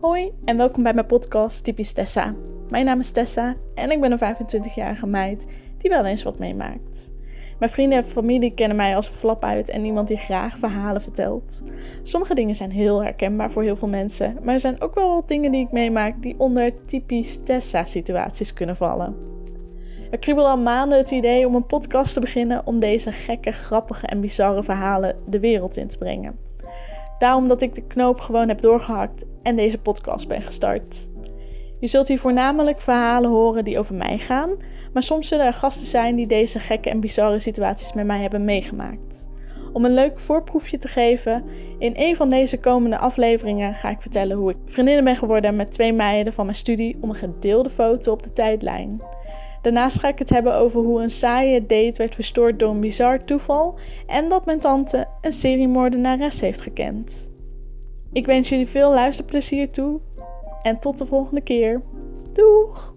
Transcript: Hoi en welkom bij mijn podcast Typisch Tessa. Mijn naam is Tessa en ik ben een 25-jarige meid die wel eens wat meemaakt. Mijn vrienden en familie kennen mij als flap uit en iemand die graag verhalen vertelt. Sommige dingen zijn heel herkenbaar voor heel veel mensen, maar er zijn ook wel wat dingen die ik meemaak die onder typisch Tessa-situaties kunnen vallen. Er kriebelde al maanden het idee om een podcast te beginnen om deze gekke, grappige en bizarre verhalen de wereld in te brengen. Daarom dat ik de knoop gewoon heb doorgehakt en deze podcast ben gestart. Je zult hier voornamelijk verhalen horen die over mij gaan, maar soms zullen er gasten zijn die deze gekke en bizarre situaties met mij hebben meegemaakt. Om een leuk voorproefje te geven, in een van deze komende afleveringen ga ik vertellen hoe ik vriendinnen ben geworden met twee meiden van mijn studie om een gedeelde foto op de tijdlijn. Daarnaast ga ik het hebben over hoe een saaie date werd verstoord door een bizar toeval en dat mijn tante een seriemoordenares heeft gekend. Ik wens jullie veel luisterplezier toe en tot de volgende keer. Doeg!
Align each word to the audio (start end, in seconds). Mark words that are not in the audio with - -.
Hoi 0.00 0.32
en 0.44 0.56
welkom 0.56 0.82
bij 0.82 0.94
mijn 0.94 1.06
podcast 1.06 1.64
Typisch 1.64 1.92
Tessa. 1.92 2.34
Mijn 2.68 2.84
naam 2.84 3.00
is 3.00 3.10
Tessa 3.10 3.56
en 3.74 3.90
ik 3.90 4.00
ben 4.00 4.12
een 4.12 4.36
25-jarige 4.36 5.06
meid 5.06 5.46
die 5.78 5.90
wel 5.90 6.04
eens 6.04 6.22
wat 6.22 6.38
meemaakt. 6.38 7.12
Mijn 7.58 7.70
vrienden 7.70 7.98
en 7.98 8.04
familie 8.04 8.54
kennen 8.54 8.76
mij 8.76 8.96
als 8.96 9.08
flap 9.08 9.44
uit 9.44 9.68
en 9.68 9.84
iemand 9.84 10.08
die 10.08 10.16
graag 10.16 10.58
verhalen 10.58 11.00
vertelt. 11.00 11.62
Sommige 12.02 12.34
dingen 12.34 12.54
zijn 12.54 12.70
heel 12.70 13.02
herkenbaar 13.02 13.50
voor 13.50 13.62
heel 13.62 13.76
veel 13.76 13.88
mensen, 13.88 14.36
maar 14.42 14.54
er 14.54 14.60
zijn 14.60 14.80
ook 14.80 14.94
wel 14.94 15.14
wat 15.14 15.28
dingen 15.28 15.52
die 15.52 15.64
ik 15.64 15.72
meemaak 15.72 16.22
die 16.22 16.34
onder 16.38 16.84
typisch 16.86 17.42
Tessa-situaties 17.42 18.52
kunnen 18.52 18.76
vallen. 18.76 19.16
Er 20.10 20.18
kriebelde 20.18 20.50
al 20.50 20.58
maanden 20.58 20.98
het 20.98 21.10
idee 21.10 21.46
om 21.46 21.54
een 21.54 21.66
podcast 21.66 22.14
te 22.14 22.20
beginnen 22.20 22.66
om 22.66 22.78
deze 22.78 23.12
gekke, 23.12 23.52
grappige 23.52 24.06
en 24.06 24.20
bizarre 24.20 24.62
verhalen 24.62 25.16
de 25.26 25.40
wereld 25.40 25.76
in 25.76 25.88
te 25.88 25.98
brengen. 25.98 26.49
Daarom 27.20 27.48
dat 27.48 27.62
ik 27.62 27.74
de 27.74 27.86
knoop 27.86 28.20
gewoon 28.20 28.48
heb 28.48 28.60
doorgehakt 28.60 29.24
en 29.42 29.56
deze 29.56 29.78
podcast 29.78 30.28
ben 30.28 30.42
gestart. 30.42 31.10
Je 31.80 31.86
zult 31.86 32.08
hier 32.08 32.18
voornamelijk 32.18 32.80
verhalen 32.80 33.30
horen 33.30 33.64
die 33.64 33.78
over 33.78 33.94
mij 33.94 34.18
gaan, 34.18 34.56
maar 34.92 35.02
soms 35.02 35.28
zullen 35.28 35.46
er 35.46 35.52
gasten 35.52 35.86
zijn 35.86 36.16
die 36.16 36.26
deze 36.26 36.58
gekke 36.58 36.90
en 36.90 37.00
bizarre 37.00 37.38
situaties 37.38 37.92
met 37.92 38.06
mij 38.06 38.20
hebben 38.20 38.44
meegemaakt. 38.44 39.28
Om 39.72 39.84
een 39.84 39.94
leuk 39.94 40.18
voorproefje 40.18 40.78
te 40.78 40.88
geven, 40.88 41.44
in 41.78 41.92
een 41.96 42.16
van 42.16 42.28
deze 42.28 42.60
komende 42.60 42.98
afleveringen 42.98 43.74
ga 43.74 43.90
ik 43.90 44.00
vertellen 44.00 44.36
hoe 44.36 44.50
ik 44.50 44.56
vriendinnen 44.66 45.04
ben 45.04 45.16
geworden 45.16 45.56
met 45.56 45.72
twee 45.72 45.92
meiden 45.92 46.32
van 46.32 46.44
mijn 46.44 46.56
studie 46.56 46.98
om 47.00 47.08
een 47.08 47.14
gedeelde 47.14 47.70
foto 47.70 48.12
op 48.12 48.22
de 48.22 48.32
tijdlijn. 48.32 49.02
Daarnaast 49.60 49.98
ga 49.98 50.08
ik 50.08 50.18
het 50.18 50.30
hebben 50.30 50.54
over 50.54 50.80
hoe 50.80 51.02
een 51.02 51.10
saaie 51.10 51.60
date 51.60 51.94
werd 51.96 52.14
verstoord 52.14 52.58
door 52.58 52.70
een 52.70 52.80
bizar 52.80 53.24
toeval 53.24 53.78
en 54.06 54.28
dat 54.28 54.46
mijn 54.46 54.58
tante 54.58 55.08
een 55.20 55.32
seriemoordenares 55.32 56.40
heeft 56.40 56.60
gekend. 56.60 57.30
Ik 58.12 58.26
wens 58.26 58.48
jullie 58.48 58.66
veel 58.66 58.90
luisterplezier 58.90 59.70
toe 59.70 60.00
en 60.62 60.78
tot 60.78 60.98
de 60.98 61.06
volgende 61.06 61.40
keer. 61.40 61.82
Doeg! 62.32 62.94